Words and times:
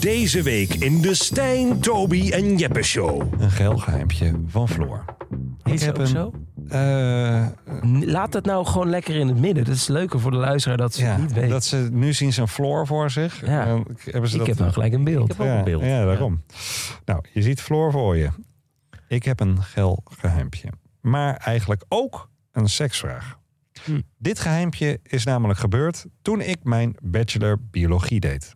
Deze 0.00 0.42
week 0.42 0.74
in 0.74 1.00
de 1.00 1.14
Stijn, 1.14 1.80
Toby 1.80 2.30
en 2.30 2.56
Jeppe 2.56 2.82
Show. 2.82 3.32
Een 3.40 3.50
geil 3.50 3.78
geheimpje 3.78 4.32
van 4.46 4.68
Floor. 4.68 5.04
Is 5.64 5.84
dat 5.84 5.98
ook 5.98 6.06
zo? 6.06 6.32
eh, 6.68 7.46
Laat 8.00 8.32
het 8.32 8.44
nou 8.44 8.66
gewoon 8.66 8.88
lekker 8.90 9.14
in 9.16 9.28
het 9.28 9.38
midden. 9.40 9.64
Dat 9.64 9.74
is 9.74 9.88
leuker 9.88 10.20
voor 10.20 10.30
de 10.30 10.36
luisteraar 10.36 10.76
dat 10.76 10.94
ze 10.94 11.04
ja, 11.04 11.12
het 11.12 11.20
niet 11.20 11.32
weet. 11.32 11.50
dat 11.50 11.64
ze 11.64 11.88
nu 11.92 12.12
zien 12.12 12.32
ze 12.32 12.40
een 12.40 12.48
Floor 12.48 12.86
voor 12.86 13.10
zich. 13.10 13.46
Ja. 13.46 13.66
En 13.66 13.84
hebben 14.04 14.30
ze 14.30 14.34
ik 14.34 14.38
dat, 14.38 14.48
heb 14.48 14.58
nou 14.58 14.72
gelijk 14.72 14.92
een 14.92 15.04
beeld. 15.04 15.28
heb 15.28 15.40
ook 15.40 15.46
ja, 15.46 15.58
een 15.58 15.64
beeld. 15.64 15.82
Ja, 15.82 16.04
daarom. 16.04 16.42
Nou, 17.04 17.20
je 17.32 17.42
ziet 17.42 17.60
Floor 17.60 17.92
voor 17.92 18.16
je. 18.16 18.28
Ik 19.08 19.24
heb 19.24 19.40
een 19.40 19.62
geil 19.62 20.02
geheimpje. 20.04 20.68
Maar 21.00 21.36
eigenlijk 21.36 21.84
ook 21.88 22.30
een 22.52 22.68
seksvraag. 22.68 23.38
Hm. 23.84 24.00
Dit 24.18 24.40
geheimpje 24.40 25.00
is 25.02 25.24
namelijk 25.24 25.58
gebeurd 25.58 26.06
toen 26.22 26.40
ik 26.40 26.56
mijn 26.62 26.96
bachelor 27.02 27.58
biologie 27.70 28.20
deed. 28.20 28.54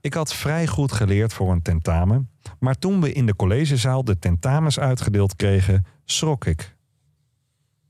Ik 0.00 0.14
had 0.14 0.34
vrij 0.34 0.66
goed 0.66 0.92
geleerd 0.92 1.32
voor 1.32 1.52
een 1.52 1.62
tentamen. 1.62 2.30
Maar 2.58 2.78
toen 2.78 3.00
we 3.00 3.12
in 3.12 3.26
de 3.26 3.36
collegezaal 3.36 4.04
de 4.04 4.18
tentamens 4.18 4.78
uitgedeeld 4.78 5.36
kregen, 5.36 5.86
schrok 6.04 6.44
ik. 6.44 6.76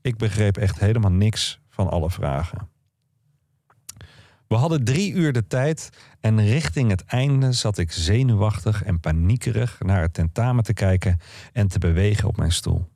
Ik 0.01 0.17
begreep 0.17 0.57
echt 0.57 0.79
helemaal 0.79 1.11
niks 1.11 1.59
van 1.69 1.89
alle 1.89 2.09
vragen. 2.09 2.69
We 4.47 4.57
hadden 4.57 4.83
drie 4.83 5.13
uur 5.13 5.33
de 5.33 5.47
tijd 5.47 5.89
en 6.19 6.45
richting 6.45 6.89
het 6.89 7.05
einde 7.05 7.51
zat 7.51 7.77
ik 7.77 7.91
zenuwachtig 7.91 8.83
en 8.83 8.99
paniekerig 8.99 9.79
naar 9.79 10.01
het 10.01 10.13
tentamen 10.13 10.63
te 10.63 10.73
kijken 10.73 11.19
en 11.53 11.67
te 11.67 11.79
bewegen 11.79 12.27
op 12.27 12.37
mijn 12.37 12.51
stoel. 12.51 12.89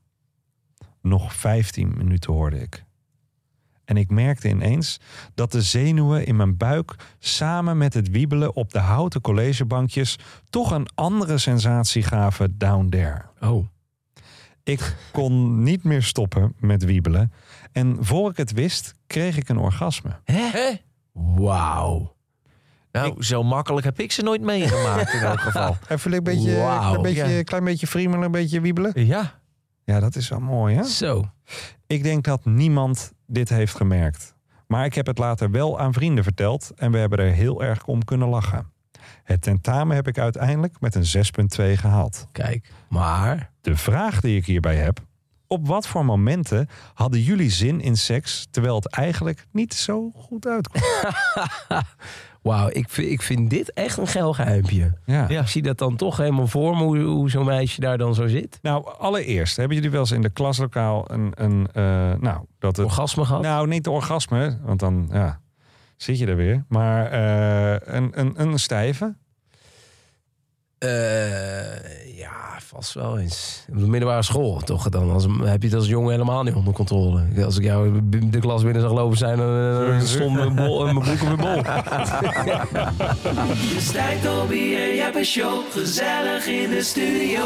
Nog 1.01 1.33
15 1.33 1.93
minuten 1.97 2.33
hoorde 2.33 2.61
ik. 2.61 2.85
En 3.85 3.97
ik 3.97 4.09
merkte 4.09 4.47
ineens 4.47 4.99
dat 5.33 5.51
de 5.51 5.61
zenuwen 5.61 6.25
in 6.25 6.35
mijn 6.35 6.57
buik 6.57 6.95
samen 7.19 7.77
met 7.77 7.93
het 7.93 8.09
wiebelen 8.09 8.55
op 8.55 8.71
de 8.71 8.79
houten 8.79 9.21
collegebankjes 9.21 10.17
toch 10.49 10.71
een 10.71 10.87
andere 10.95 11.37
sensatie 11.37 12.03
gaven 12.03 12.57
down 12.57 12.89
there. 12.89 13.21
Oh. 13.39 13.67
Ik 14.63 14.95
kon 15.11 15.63
niet 15.63 15.83
meer 15.83 16.03
stoppen 16.03 16.53
met 16.59 16.85
wiebelen 16.85 17.31
en 17.71 17.97
voor 17.99 18.29
ik 18.29 18.37
het 18.37 18.51
wist 18.51 18.93
kreeg 19.07 19.37
ik 19.37 19.49
een 19.49 19.57
orgasme. 19.57 20.19
Hè? 20.23 20.73
Wauw. 21.11 22.15
Nou, 22.91 23.23
zo 23.23 23.43
makkelijk 23.43 23.85
heb 23.85 23.99
ik 23.99 24.11
ze 24.11 24.21
nooit 24.21 24.41
meegemaakt 24.41 25.13
in 25.13 25.19
elk 25.19 25.39
geval. 25.39 25.77
Even 25.89 26.13
een 26.13 26.23
beetje, 26.23 26.57
een 26.57 27.01
beetje, 27.01 27.27
ja. 27.27 27.43
klein 27.43 27.63
beetje 27.63 27.87
friemelen, 27.87 28.25
een 28.25 28.31
beetje 28.31 28.61
wiebelen. 28.61 29.05
Ja. 29.05 29.39
Ja, 29.83 29.99
dat 29.99 30.15
is 30.15 30.29
wel 30.29 30.39
mooi 30.39 30.75
hè? 30.75 30.83
Zo. 30.83 31.29
Ik 31.87 32.03
denk 32.03 32.23
dat 32.23 32.45
niemand 32.45 33.13
dit 33.27 33.49
heeft 33.49 33.75
gemerkt. 33.75 34.35
Maar 34.67 34.85
ik 34.85 34.93
heb 34.93 35.05
het 35.05 35.17
later 35.17 35.51
wel 35.51 35.79
aan 35.79 35.93
vrienden 35.93 36.23
verteld 36.23 36.71
en 36.75 36.91
we 36.91 36.97
hebben 36.97 37.19
er 37.19 37.31
heel 37.31 37.63
erg 37.63 37.85
om 37.85 38.03
kunnen 38.03 38.27
lachen. 38.27 38.73
Het 39.23 39.41
tentamen 39.41 39.95
heb 39.95 40.07
ik 40.07 40.17
uiteindelijk 40.17 40.79
met 40.79 40.95
een 40.95 41.25
6,2 41.65 41.79
gehaald. 41.79 42.27
Kijk. 42.31 42.71
Maar. 42.89 43.51
De 43.61 43.77
vraag 43.77 44.21
die 44.21 44.37
ik 44.37 44.45
hierbij 44.45 44.75
heb: 44.75 44.99
op 45.55 45.67
wat 45.67 45.87
voor 45.87 46.05
momenten 46.05 46.67
hadden 46.93 47.21
jullie 47.21 47.49
zin 47.49 47.81
in 47.81 47.97
seks 47.97 48.47
terwijl 48.51 48.75
het 48.75 48.89
eigenlijk 48.89 49.45
niet 49.51 49.73
zo 49.73 50.11
goed 50.15 50.47
uitkwam? 50.47 50.81
Wauw, 52.41 52.69
ik, 52.71 52.89
vind- 52.89 53.11
ik 53.11 53.21
vind 53.21 53.49
dit 53.49 53.73
echt 53.73 53.97
een 53.97 54.07
geil 54.07 54.33
geheimpje. 54.33 54.93
Ja. 55.05 55.27
Ik 55.27 55.47
zie 55.47 55.61
dat 55.61 55.77
dan 55.77 55.95
toch 55.95 56.17
helemaal 56.17 56.47
voor 56.47 56.77
me, 56.77 56.83
hoe, 56.83 56.97
hoe 56.99 57.29
zo'n 57.29 57.45
meisje 57.45 57.79
daar 57.79 57.97
dan 57.97 58.15
zo 58.15 58.27
zit. 58.27 58.59
Nou, 58.61 58.97
allereerst 58.97 59.57
hebben 59.57 59.75
jullie 59.75 59.91
wel 59.91 59.99
eens 59.99 60.11
in 60.11 60.21
de 60.21 60.29
klaslokaal 60.29 61.11
een, 61.11 61.31
een 61.35 61.67
eh, 61.73 61.83
nou, 62.19 62.45
dat 62.59 62.75
het 62.77 62.85
Orgasme 62.85 63.25
gehad? 63.25 63.41
Nou, 63.41 63.67
niet 63.67 63.83
de 63.83 63.91
orgasme, 63.91 64.57
want 64.63 64.79
dan 64.79 65.09
ja, 65.11 65.39
zit 65.97 66.19
je 66.19 66.25
er 66.25 66.35
weer. 66.35 66.65
Maar 66.67 67.05
eh, 67.11 67.95
een, 67.95 68.19
een, 68.19 68.41
een 68.41 68.59
stijve. 68.59 69.15
Eh, 70.77 71.24
ja, 72.55 72.65
vast 72.65 72.93
wel 72.93 73.19
eens. 73.19 73.65
Op 73.69 73.79
de 73.79 73.87
middelbare 73.87 74.23
school 74.23 74.59
toch 74.59 74.89
dan. 74.89 75.11
Als, 75.11 75.25
heb 75.43 75.61
je 75.61 75.67
het 75.67 75.77
als 75.77 75.87
jongen 75.87 76.11
helemaal 76.11 76.43
niet 76.43 76.53
onder 76.53 76.73
controle. 76.73 77.23
Als 77.45 77.57
ik 77.57 77.63
jou 77.63 78.01
de 78.09 78.39
klas 78.39 78.63
binnen 78.63 78.81
zag 78.81 78.91
lopen 78.91 79.17
zijn, 79.17 79.37
dan 79.37 80.01
stond 80.01 80.35
mijn, 80.35 80.55
bol, 80.55 80.83
mijn 80.83 80.99
broek 80.99 81.21
op 81.21 81.37
mijn 81.37 81.53
bol. 81.53 81.63
Stijn, 83.89 84.21
Toby 84.21 84.75
en 84.75 84.95
Jeppe 84.95 85.23
Show. 85.23 85.61
Gezellig 85.71 86.47
in 86.47 86.69
de 86.69 86.83
studio. 86.83 87.41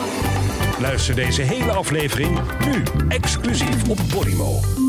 Luister 0.79 1.15
deze 1.15 1.41
hele 1.41 1.71
aflevering 1.71 2.39
nu 2.65 2.83
exclusief 3.07 3.89
op 3.89 3.99
Podimo. 4.11 4.88